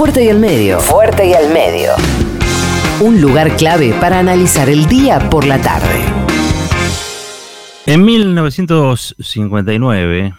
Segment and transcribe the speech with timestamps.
[0.00, 0.80] Fuerte y al medio.
[0.80, 1.90] Fuerte y al medio.
[3.02, 6.06] Un lugar clave para analizar el día por la tarde.
[7.84, 10.32] En 1959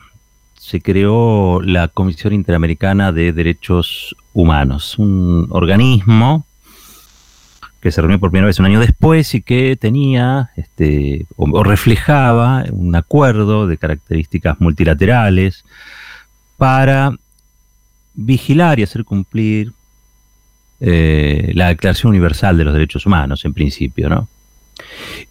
[0.55, 6.47] se creó la Comisión Interamericana de Derechos Humanos, un organismo
[7.81, 12.63] que se reunió por primera vez un año después y que tenía este, o, reflejaba
[12.71, 15.65] un acuerdo de características multilaterales
[16.57, 17.13] para
[18.13, 19.71] vigilar y hacer cumplir
[20.79, 24.27] eh, la Declaración Universal de los Derechos Humanos, en principio, ¿no?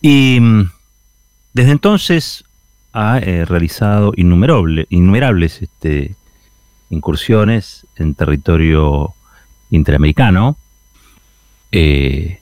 [0.00, 0.70] Y mm,
[1.52, 2.44] desde entonces
[2.92, 6.14] ha eh, realizado innumerables este,
[6.88, 9.14] incursiones en territorio
[9.70, 10.56] interamericano,
[11.72, 12.40] eh,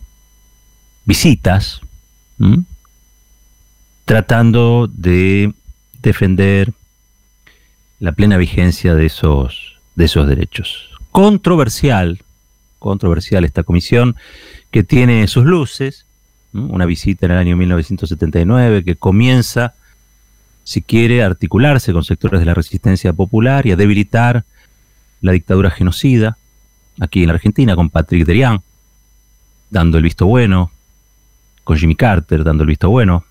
[1.05, 1.81] visitas,
[4.05, 5.53] tratando de
[6.01, 6.73] defender
[8.01, 10.89] la plena vigencia de esos, de esos derechos.
[11.11, 12.21] Controversial,
[12.79, 14.15] controversial esta comisión
[14.71, 16.07] que tiene sus luces,
[16.53, 19.75] una visita en el año 1979 que comienza,
[20.63, 24.45] si quiere, a articularse con sectores de la resistencia popular y a debilitar
[25.21, 26.39] la dictadura genocida,
[27.01, 28.63] aquí en la Argentina, con Patrick Derian,
[29.69, 30.71] dando el visto bueno,
[31.65, 33.25] con Jimmy Carter dando el visto bueno.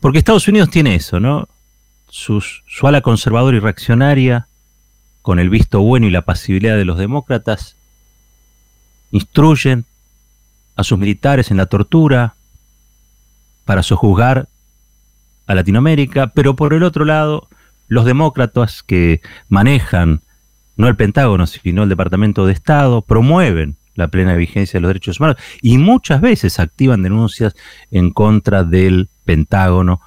[0.00, 1.46] Porque Estados Unidos tiene eso, ¿no?
[2.08, 2.40] su
[2.84, 4.46] ala conservadora y reaccionaria,
[5.24, 7.76] con el visto bueno y la pasibilidad de los demócratas,
[9.10, 9.86] instruyen
[10.76, 12.34] a sus militares en la tortura
[13.64, 14.48] para sojuzgar
[15.46, 17.48] a Latinoamérica, pero por el otro lado,
[17.88, 20.20] los demócratas que manejan
[20.76, 25.20] no el Pentágono, sino el Departamento de Estado, promueven la plena vigencia de los derechos
[25.20, 27.56] humanos y muchas veces activan denuncias
[27.90, 30.02] en contra del Pentágono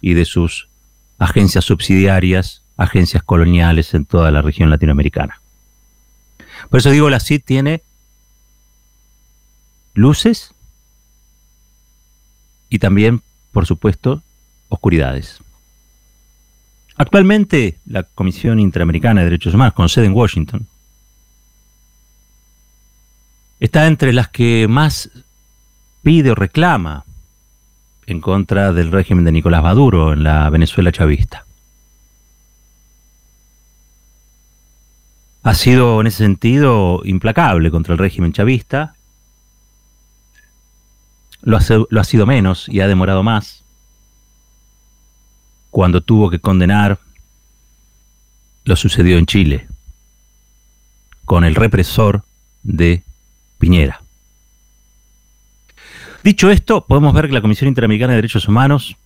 [0.00, 0.70] y de sus
[1.18, 5.40] agencias subsidiarias, agencias coloniales en toda la región latinoamericana.
[6.70, 7.82] Por eso digo, la CID tiene
[9.94, 10.54] luces
[12.68, 13.22] y también,
[13.52, 14.22] por supuesto,
[14.68, 15.38] oscuridades.
[16.96, 20.66] Actualmente, la Comisión Interamericana de Derechos Humanos, con sede en Washington,
[23.60, 25.10] está entre las que más
[26.02, 27.04] pide o reclama
[28.06, 31.44] en contra del régimen de Nicolás Maduro en la Venezuela chavista.
[35.42, 38.94] Ha sido en ese sentido implacable contra el régimen chavista.
[41.40, 43.64] Lo ha, sido menos y ha demorado más
[45.70, 47.00] cuando tuvo que condenar
[48.64, 49.66] lo sucedido en Chile
[51.24, 52.22] con el represor
[52.62, 53.02] de
[53.58, 54.02] Piñera.
[56.22, 58.96] Dicho esto, podemos ver que la Comisión Interamericana de Derechos Humanos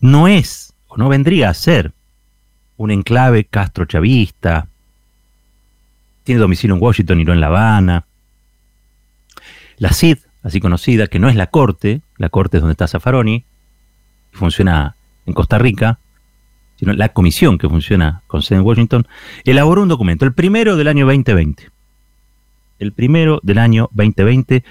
[0.00, 1.92] no es o no vendría a ser
[2.76, 4.67] un enclave castro-chavista,
[6.28, 8.04] tiene domicilio en Washington y no en La Habana.
[9.78, 13.46] La CID, así conocida, que no es la Corte, la Corte es donde está Zaffaroni,
[14.32, 14.94] funciona
[15.24, 16.00] en Costa Rica,
[16.76, 19.08] sino la comisión que funciona con sede en Washington,
[19.44, 21.70] elaboró un documento, el primero del año 2020,
[22.78, 24.64] el primero del año 2020.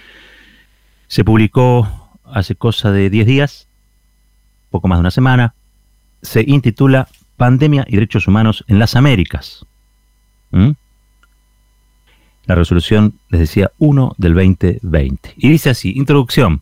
[1.07, 3.67] Se publicó hace cosa de 10 días,
[4.69, 5.55] poco más de una semana.
[6.21, 9.65] Se intitula Pandemia y Derechos Humanos en las Américas.
[10.51, 10.73] ¿Mm?
[12.47, 15.33] La resolución, les decía, 1 del 2020.
[15.37, 16.61] Y dice así, introducción.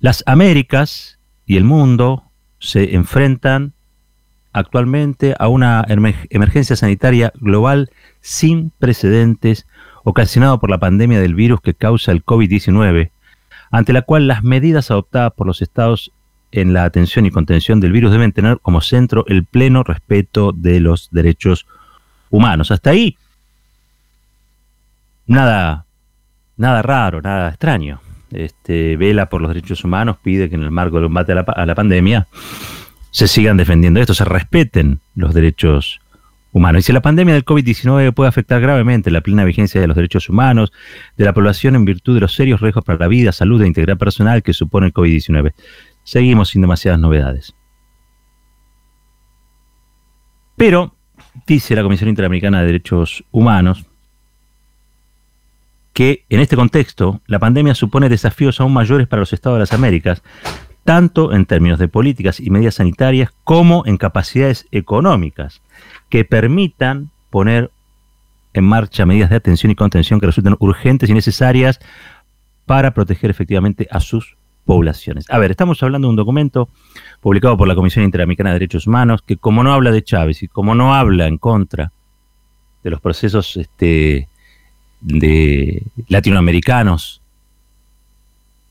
[0.00, 2.24] Las Américas y el mundo
[2.58, 3.72] se enfrentan
[4.52, 7.90] actualmente a una emergencia sanitaria global
[8.20, 9.66] sin precedentes
[10.04, 13.10] ocasionado por la pandemia del virus que causa el COVID-19,
[13.70, 16.12] ante la cual las medidas adoptadas por los estados
[16.52, 20.80] en la atención y contención del virus deben tener como centro el pleno respeto de
[20.80, 21.66] los derechos
[22.30, 22.70] humanos.
[22.70, 23.16] Hasta ahí,
[25.26, 25.86] nada,
[26.56, 28.00] nada raro, nada extraño.
[28.30, 31.40] Este, vela por los derechos humanos, pide que en el marco del combate a la,
[31.42, 32.26] a la pandemia
[33.10, 36.00] se sigan defendiendo esto, se respeten los derechos
[36.52, 36.78] humano.
[36.78, 40.28] Y si la pandemia del COVID-19 puede afectar gravemente la plena vigencia de los derechos
[40.28, 40.72] humanos
[41.16, 43.98] de la población en virtud de los serios riesgos para la vida, salud e integridad
[43.98, 45.52] personal que supone el COVID-19.
[46.04, 47.54] Seguimos sin demasiadas novedades.
[50.56, 50.94] Pero,
[51.46, 53.86] dice la Comisión Interamericana de Derechos Humanos,
[55.92, 59.72] que en este contexto la pandemia supone desafíos aún mayores para los Estados de las
[59.72, 60.22] Américas,
[60.84, 65.62] tanto en términos de políticas y medidas sanitarias como en capacidades económicas
[66.08, 67.70] que permitan poner
[68.54, 71.80] en marcha medidas de atención y contención que resulten urgentes y necesarias
[72.66, 75.28] para proteger efectivamente a sus poblaciones.
[75.30, 76.68] A ver, estamos hablando de un documento
[77.20, 80.48] publicado por la Comisión Interamericana de Derechos Humanos que como no habla de Chávez y
[80.48, 81.92] como no habla en contra
[82.82, 84.28] de los procesos este,
[85.02, 87.20] de latinoamericanos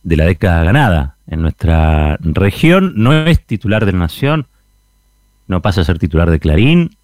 [0.04, 4.48] de la década ganada en nuestra región, no es titular de la Nación,
[5.48, 6.98] no pasa a ser titular de Clarín,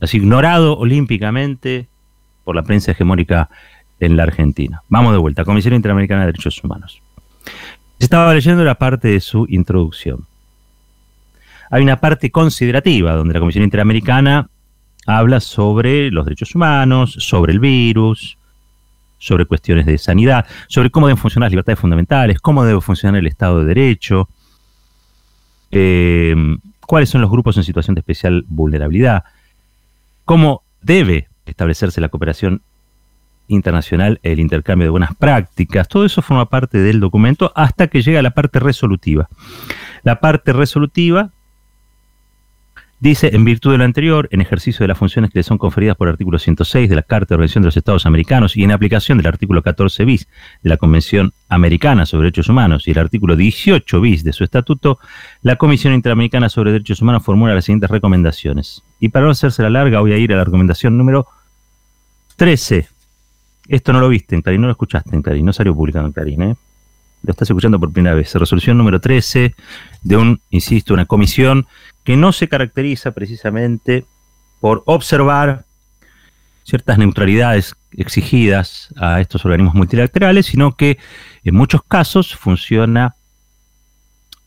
[0.00, 1.88] es ignorado olímpicamente
[2.44, 3.50] por la prensa hegemónica
[4.00, 4.82] en la Argentina.
[4.88, 7.00] Vamos de vuelta, Comisión Interamericana de Derechos Humanos.
[7.98, 10.26] Estaba leyendo la parte de su introducción.
[11.70, 14.48] Hay una parte considerativa donde la Comisión Interamericana
[15.06, 18.38] habla sobre los derechos humanos, sobre el virus,
[19.22, 23.28] sobre cuestiones de sanidad, sobre cómo deben funcionar las libertades fundamentales, cómo debe funcionar el
[23.28, 24.28] Estado de Derecho,
[25.70, 26.34] eh,
[26.88, 29.22] cuáles son los grupos en situación de especial vulnerabilidad,
[30.24, 32.62] cómo debe establecerse la cooperación
[33.46, 38.22] internacional, el intercambio de buenas prácticas, todo eso forma parte del documento hasta que llega
[38.22, 39.28] la parte resolutiva.
[40.02, 41.30] La parte resolutiva
[43.02, 45.96] Dice, en virtud de lo anterior, en ejercicio de las funciones que le son conferidas
[45.96, 48.70] por el artículo 106 de la Carta de Organización de los Estados Americanos y en
[48.70, 50.28] aplicación del artículo 14 bis
[50.62, 55.00] de la Convención Americana sobre Derechos Humanos y el artículo 18 bis de su estatuto,
[55.42, 58.84] la Comisión Interamericana sobre Derechos Humanos formula las siguientes recomendaciones.
[59.00, 61.26] Y para no hacerse la larga, voy a ir a la recomendación número
[62.36, 62.86] 13.
[63.66, 66.12] Esto no lo viste en Clarín, no lo escuchaste en Clarín, no salió publicado en
[66.12, 66.54] Clarín, ¿eh?
[67.24, 68.34] Lo estás escuchando por primera vez.
[68.34, 69.54] Resolución número 13
[70.02, 71.66] de un, insisto, una comisión
[72.04, 74.04] que no se caracteriza precisamente
[74.60, 75.64] por observar
[76.64, 80.98] ciertas neutralidades exigidas a estos organismos multilaterales, sino que
[81.44, 83.16] en muchos casos funciona,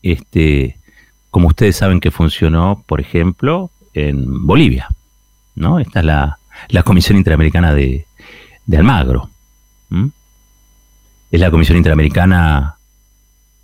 [0.01, 0.79] este,
[1.29, 4.87] como ustedes saben que funcionó, por ejemplo, en Bolivia.
[5.55, 5.79] ¿no?
[5.79, 8.05] Esta es la, Comisión Interamericana de,
[8.75, 9.29] Almagro.
[11.31, 12.77] Es la Comisión Interamericana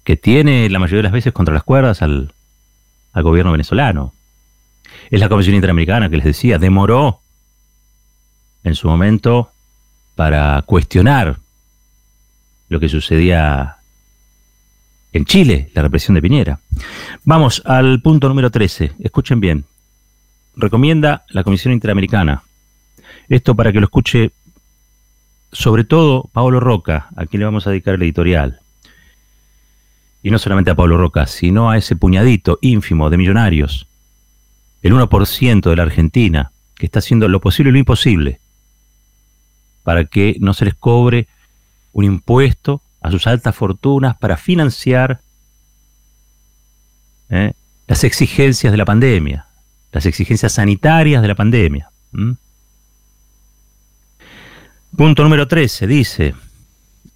[0.03, 2.33] que tiene la mayoría de las veces contra las cuerdas al,
[3.13, 4.13] al gobierno venezolano.
[5.09, 7.19] Es la Comisión Interamericana que les decía, demoró
[8.63, 9.51] en su momento
[10.15, 11.37] para cuestionar
[12.69, 13.77] lo que sucedía
[15.11, 16.59] en Chile, la represión de Piñera.
[17.23, 18.93] Vamos al punto número 13.
[18.99, 19.65] Escuchen bien.
[20.55, 22.43] Recomienda la Comisión Interamericana.
[23.27, 24.31] Esto para que lo escuche
[25.51, 28.61] sobre todo Pablo Roca, a quien le vamos a dedicar el editorial
[30.23, 33.87] y no solamente a Pablo Roca, sino a ese puñadito ínfimo de millonarios,
[34.81, 38.39] el 1% de la Argentina, que está haciendo lo posible y lo imposible
[39.83, 41.27] para que no se les cobre
[41.91, 45.21] un impuesto a sus altas fortunas para financiar
[47.29, 47.53] ¿eh?
[47.87, 49.47] las exigencias de la pandemia,
[49.91, 51.89] las exigencias sanitarias de la pandemia.
[54.95, 56.35] Punto número 13 dice,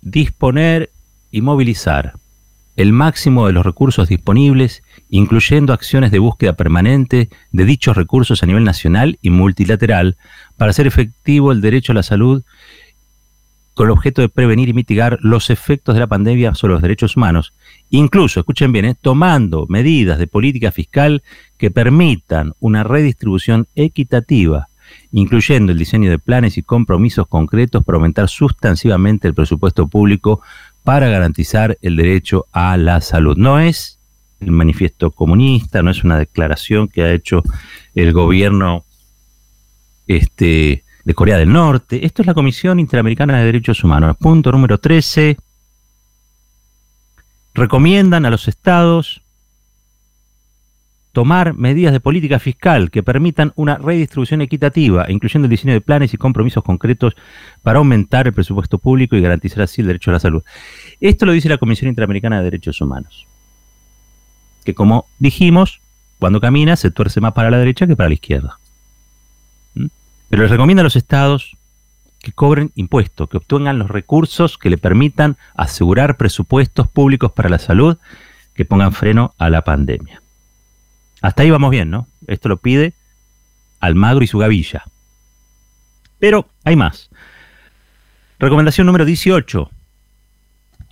[0.01, 0.91] disponer
[1.31, 2.13] y movilizar
[2.75, 8.45] el máximo de los recursos disponibles, incluyendo acciones de búsqueda permanente de dichos recursos a
[8.45, 10.17] nivel nacional y multilateral,
[10.57, 12.43] para hacer efectivo el derecho a la salud
[13.75, 17.17] con el objeto de prevenir y mitigar los efectos de la pandemia sobre los derechos
[17.17, 17.53] humanos,
[17.89, 21.23] incluso, escuchen bien, eh, tomando medidas de política fiscal
[21.57, 24.69] que permitan una redistribución equitativa,
[25.11, 30.41] incluyendo el diseño de planes y compromisos concretos para aumentar sustancialmente el presupuesto público
[30.85, 33.35] para garantizar el derecho a la salud.
[33.35, 33.99] No es
[34.39, 37.41] el manifiesto comunista, no es una declaración que ha hecho
[37.95, 38.85] el gobierno
[40.05, 42.05] este, de Corea del Norte.
[42.05, 44.15] Esto es la Comisión Interamericana de Derechos Humanos.
[44.17, 45.37] Punto número 13.
[47.55, 49.24] Recomiendan a los estados
[51.15, 56.13] tomar medidas de política fiscal que permitan una redistribución equitativa, incluyendo el diseño de planes
[56.13, 57.15] y compromisos concretos
[57.63, 60.43] para aumentar el presupuesto público y garantizar así el derecho a la salud.
[60.99, 63.27] Esto lo dice la Comisión Interamericana de Derechos Humanos,
[64.65, 65.79] que como dijimos,
[66.19, 68.59] cuando camina se tuerce más para la derecha que para la izquierda.
[69.73, 69.85] ¿Mm?
[70.29, 71.55] Pero les recomienda a los estados
[72.19, 77.59] que cobren impuestos, que obtengan los recursos que le permitan asegurar presupuestos públicos para la
[77.59, 77.99] salud,
[78.53, 80.24] que pongan freno a la pandemia.
[81.25, 82.07] Hasta ahí vamos bien, ¿no?
[82.27, 82.93] Esto lo pide
[83.79, 84.83] Almagro y su gavilla.
[86.19, 87.09] Pero hay más.
[88.37, 89.71] Recomendación número 18.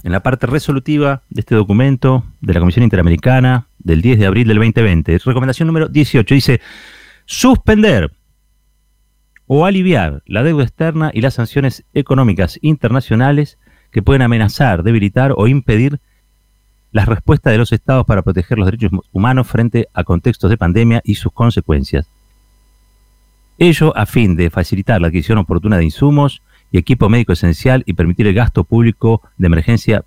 [0.02, 4.48] En la parte resolutiva de este documento de la Comisión Interamericana del 10 de abril
[4.48, 5.20] del 2020.
[5.20, 6.62] Recomendación número 18 dice
[7.26, 8.12] suspender
[9.46, 13.60] o aliviar la deuda externa y las sanciones económicas internacionales
[13.92, 16.00] que pueden amenazar, debilitar o impedir
[16.94, 21.02] las respuestas de los estados para proteger los derechos humanos frente a contextos de pandemia
[21.04, 22.08] y sus consecuencias.
[23.58, 27.94] Ello a fin de facilitar la adquisición oportuna de insumos y equipo médico esencial y
[27.94, 30.06] permitir el gasto público de emergencia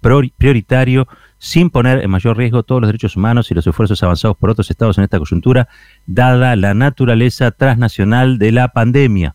[0.00, 4.50] prioritario sin poner en mayor riesgo todos los derechos humanos y los esfuerzos avanzados por
[4.50, 5.68] otros estados en esta coyuntura,
[6.06, 9.34] dada la naturaleza transnacional de la pandemia.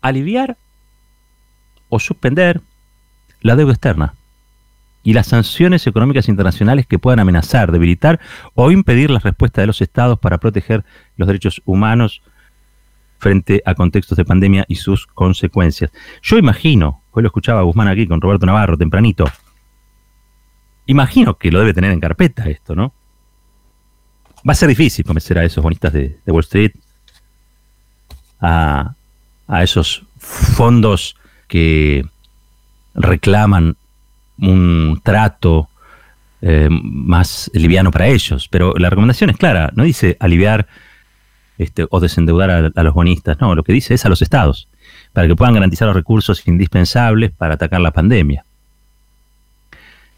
[0.00, 0.58] aliviar
[1.88, 2.60] o suspender
[3.40, 4.14] la deuda externa
[5.04, 8.18] y las sanciones económicas internacionales que puedan amenazar, debilitar
[8.54, 10.84] o impedir la respuesta de los estados para proteger
[11.16, 12.22] los derechos humanos
[13.18, 15.92] frente a contextos de pandemia y sus consecuencias.
[16.22, 19.26] Yo imagino, hoy lo escuchaba Guzmán aquí con Roberto Navarro tempranito,
[20.86, 22.94] imagino que lo debe tener en carpeta esto, ¿no?
[24.46, 26.72] Va a ser difícil convencer a esos bonistas de, Wall Street,
[28.40, 28.94] a,
[29.46, 32.04] a esos fondos que
[32.94, 33.76] reclaman
[34.38, 35.68] un trato
[36.42, 38.48] eh, más liviano para ellos.
[38.48, 40.66] Pero la recomendación es clara, no dice aliviar
[41.56, 44.68] este, o desendeudar a, los bonistas, no, lo que dice es a los estados,
[45.12, 48.44] para que puedan garantizar los recursos indispensables para atacar la pandemia.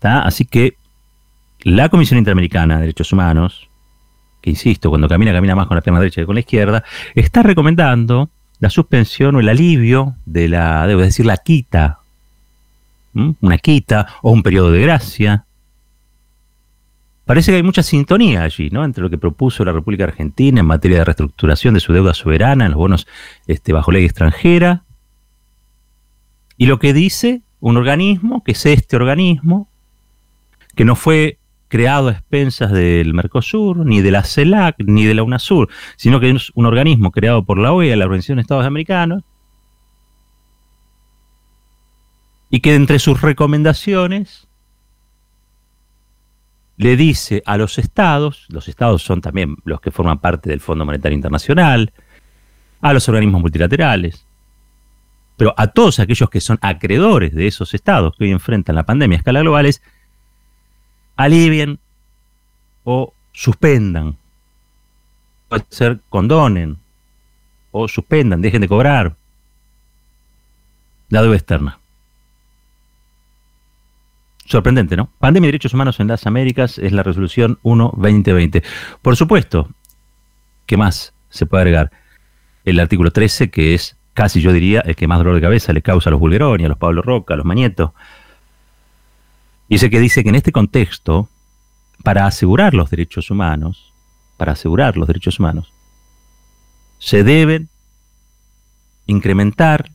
[0.03, 0.77] Así que
[1.63, 3.69] la Comisión Interamericana de Derechos Humanos,
[4.41, 7.43] que insisto, cuando camina, camina más con la pierna derecha que con la izquierda, está
[7.43, 8.31] recomendando
[8.61, 11.99] la suspensión o el alivio de la es decir, la quita
[13.41, 15.45] una quita o un periodo de gracia.
[17.25, 18.85] Parece que hay mucha sintonía allí, ¿no?
[18.85, 22.67] Entre lo que propuso la República Argentina en materia de reestructuración de su deuda soberana
[22.67, 23.07] en los bonos
[23.47, 24.85] este, bajo ley extranjera
[26.57, 29.69] y lo que dice un organismo, que es este organismo,
[30.75, 35.23] que no fue creado a expensas del Mercosur, ni de la CELAC, ni de la
[35.23, 39.23] UNASUR, sino que es un organismo creado por la OEA, la Organización de Estados Americanos,
[42.51, 44.47] y que entre sus recomendaciones
[46.77, 50.85] le dice a los estados, los estados son también los que forman parte del Fondo
[50.85, 51.93] Monetario Internacional,
[52.81, 54.27] a los organismos multilaterales,
[55.37, 59.17] pero a todos aquellos que son acreedores de esos estados que hoy enfrentan la pandemia
[59.17, 59.83] a escala global es
[61.17, 61.79] alivien
[62.85, 64.17] o suspendan,
[65.49, 66.79] puede ser condonen
[67.71, 69.17] o suspendan, dejen de cobrar
[71.09, 71.79] la deuda externa.
[74.47, 75.11] Sorprendente, ¿no?
[75.19, 78.63] Pandemia y Derechos Humanos en las Américas es la resolución 1-2020.
[79.03, 79.69] Por supuesto,
[80.67, 81.91] ¿qué más se puede agregar?
[82.65, 85.83] El artículo 13, que es casi yo diría el que más dolor de cabeza le
[85.83, 87.93] causa a los Bulgeroni, a los Pablo Roca, a los Mañeto.
[89.69, 91.29] Y ese que dice que en este contexto,
[92.05, 93.93] para asegurar los derechos humanos,
[94.37, 95.73] para asegurar los derechos humanos,
[96.99, 97.69] se deben
[99.07, 99.91] incrementar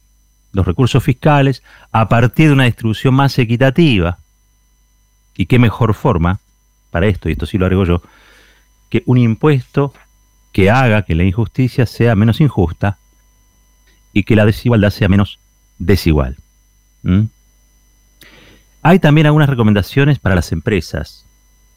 [0.51, 4.17] los recursos fiscales a partir de una distribución más equitativa
[5.35, 6.39] y qué mejor forma
[6.91, 8.01] para esto, y esto sí lo agrego yo,
[8.89, 9.93] que un impuesto
[10.51, 12.97] que haga que la injusticia sea menos injusta
[14.13, 15.39] y que la desigualdad sea menos
[15.79, 16.37] desigual.
[18.81, 21.25] Hay también algunas recomendaciones para las empresas.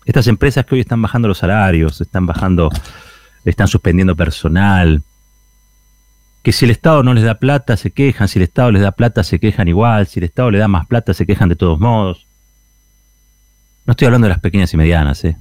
[0.04, 2.70] Estas empresas que hoy están bajando los salarios, están bajando,
[3.44, 5.02] están suspendiendo personal,
[6.42, 8.92] que si el Estado no les da plata se quejan, si el Estado les da
[8.92, 11.80] plata se quejan igual, si el Estado le da más plata se quejan de todos
[11.80, 12.26] modos.
[13.86, 15.36] No estoy hablando de las pequeñas y medianas, ¿eh?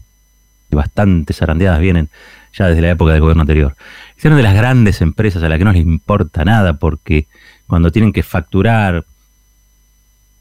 [0.69, 2.09] Bastantes zarandeadas vienen
[2.57, 3.75] ya desde la época del gobierno anterior.
[4.17, 7.27] Hablando de las grandes empresas a las que no les importa nada porque
[7.67, 9.03] cuando tienen que facturar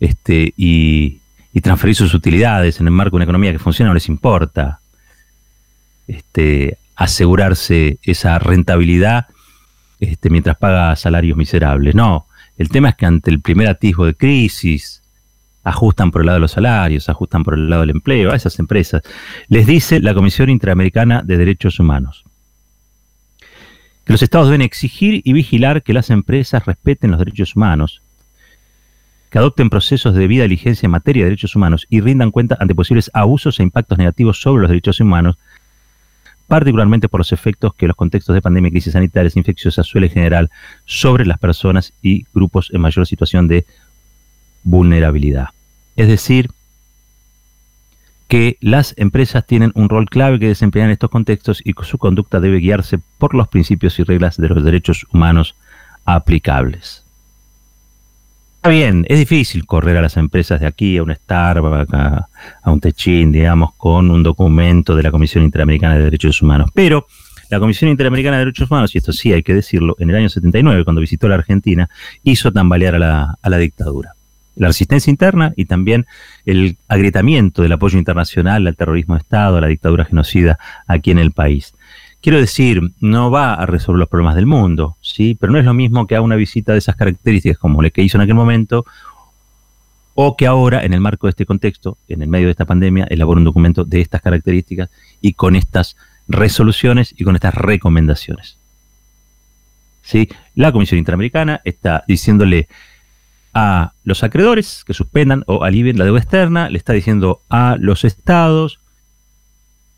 [0.01, 1.21] este, y,
[1.63, 4.81] transferir sus utilidades en el marco de una economía que funciona no les importa
[6.09, 9.27] este, asegurarse esa rentabilidad
[10.01, 11.95] este, mientras paga salarios miserables.
[11.95, 15.02] No, el tema es que ante el primer atisbo de crisis,
[15.65, 18.59] ajustan por el lado de los salarios, ajustan por el lado del empleo, a esas
[18.59, 19.03] empresas.
[19.49, 22.25] Les dice la Comisión Interamericana de Derechos Humanos
[24.05, 28.03] que los estados deben exigir y vigilar que las empresas respeten los derechos humanos,
[29.31, 32.75] que adopten procesos de debida diligencia en materia de derechos humanos y rindan cuenta ante
[32.75, 35.37] posibles abusos e impactos negativos sobre los derechos humanos,
[36.49, 40.51] particularmente por los efectos que los contextos de pandemia y crisis sanitarias infecciosas suelen generar
[40.85, 43.65] sobre las personas y grupos en mayor situación de
[44.63, 45.49] vulnerabilidad.
[45.97, 46.51] Es decir,
[48.33, 52.41] que las empresas tienen un rol clave que desempeñar en estos contextos y su conducta
[52.41, 55.55] debe guiarse por los principios y reglas de los derechos humanos
[56.07, 57.05] aplicables.
[58.57, 62.29] Está bien, es difícil correr a las empresas de aquí, a un Starbucks, a,
[62.71, 66.71] un Techin, digamos, con un documento de la Comisión Interamericana de Derechos Humanos.
[66.73, 67.07] Pero
[67.51, 70.31] la Comisión Interamericana de Derechos Humanos, y esto sí hay que decirlo, en el año
[70.31, 71.91] 79, cuando visitó la Argentina,
[72.23, 74.15] hizo tambalear a la dictadura
[74.57, 76.07] la resistencia interna y también
[76.45, 81.19] el agrietamiento del apoyo internacional al terrorismo de Estado, a la dictadura genocida aquí en
[81.19, 81.75] el país.
[82.21, 85.37] Quiero decir, no va a resolver los problemas del mundo, ¿sí?
[85.39, 88.03] pero no es lo mismo que haga una visita de esas características como la que
[88.03, 88.85] hizo en aquel momento,
[90.15, 93.07] o que ahora, en el marco de este contexto, en el medio de esta pandemia,
[93.11, 94.91] elabore un documento de estas características
[95.21, 95.97] y con estas
[96.29, 98.59] resoluciones y con estas recomendaciones.
[100.03, 100.29] ¿sí?
[100.55, 102.69] La Comisión Interamericana está diciéndole
[103.55, 108.05] a los acreedores que suspendan o alivien la deuda externa, le está diciendo a los
[108.05, 108.81] estados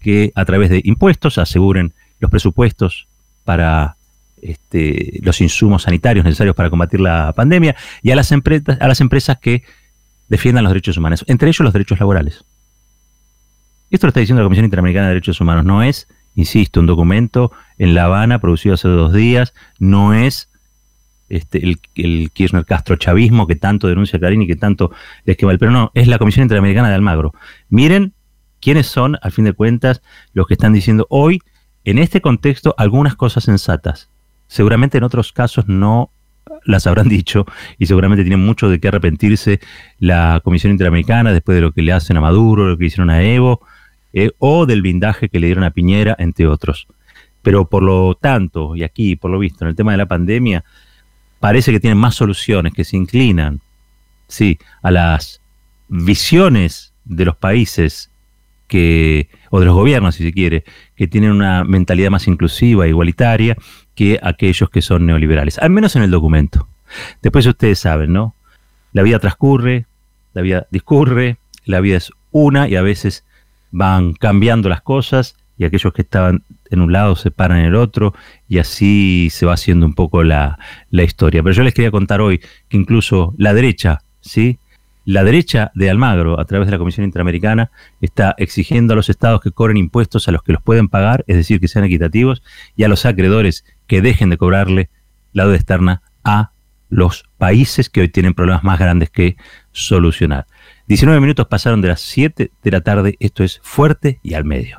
[0.00, 3.08] que a través de impuestos aseguren los presupuestos
[3.44, 3.96] para
[4.42, 9.00] este, los insumos sanitarios necesarios para combatir la pandemia y a las, empresas, a las
[9.00, 9.62] empresas que
[10.28, 12.44] defiendan los derechos humanos, entre ellos los derechos laborales.
[13.90, 17.52] Esto lo está diciendo la Comisión Interamericana de Derechos Humanos, no es, insisto, un documento
[17.78, 20.50] en La Habana producido hace dos días, no es
[21.28, 24.90] este, el, el, Kirchner Castro chavismo que tanto denuncia Clarín y que tanto
[25.24, 27.32] les quema el pero no, es la Comisión Interamericana de Almagro.
[27.68, 28.12] Miren
[28.60, 30.02] quiénes son, al fin de cuentas,
[30.32, 31.40] los que están diciendo hoy,
[31.84, 34.08] en este contexto, algunas cosas sensatas.
[34.46, 36.10] Seguramente en otros casos no
[36.64, 37.46] las habrán dicho
[37.78, 39.60] y seguramente tienen mucho de qué arrepentirse
[39.98, 43.22] la Comisión Interamericana después de lo que le hacen a Maduro, lo que hicieron a
[43.22, 43.60] Evo,
[44.12, 46.86] eh, o del blindaje que le dieron a Piñera, entre otros.
[47.42, 50.64] Pero por lo tanto, y aquí por lo visto, en el tema de la pandemia,
[51.44, 53.60] parece que tienen más soluciones, que se inclinan,
[54.28, 55.42] sí, a las
[55.88, 58.10] visiones de los países
[58.66, 60.64] que, o de los gobiernos, si se quiere,
[60.96, 63.58] que tienen una mentalidad más inclusiva, igualitaria,
[63.94, 66.66] que aquellos que son neoliberales, al menos en el documento.
[67.20, 68.34] Después ustedes saben, ¿no?
[68.94, 69.84] La vida transcurre,
[70.32, 71.36] la vida discurre,
[71.66, 73.22] la vida es una y a veces
[73.70, 77.74] van cambiando las cosas y aquellos que estaban en un lado se paran en el
[77.74, 78.14] otro
[78.48, 80.58] y así se va haciendo un poco la,
[80.90, 81.42] historia.
[81.42, 84.58] Pero yo les quería contar hoy que incluso la derecha, ¿sí?
[85.04, 87.70] La derecha de Almagro, a través de la Comisión Interamericana,
[88.00, 91.36] está exigiendo a los estados que cobren impuestos a los que los pueden pagar, es
[91.36, 92.42] decir, que sean equitativos,
[92.74, 94.88] y a los acreedores que dejen de cobrarle
[95.34, 96.52] la deuda externa a
[96.88, 99.36] los países que hoy tienen problemas más grandes que
[99.72, 100.46] solucionar.
[100.86, 104.78] 19 minutos pasaron de las 7 de la tarde, esto es Fuerte y al Medio.